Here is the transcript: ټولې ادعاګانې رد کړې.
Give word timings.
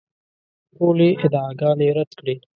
ټولې 0.75 1.09
ادعاګانې 1.25 1.87
رد 1.97 2.11
کړې. 2.19 2.35